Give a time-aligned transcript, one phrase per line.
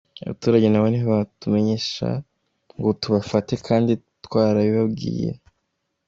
[0.25, 2.07] Abaturage nabo ntibatumenyesha
[2.77, 3.91] ngo tubafate kandi
[4.25, 5.29] twarabibabwiye.